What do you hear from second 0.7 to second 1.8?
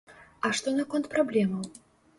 наконт праблемаў?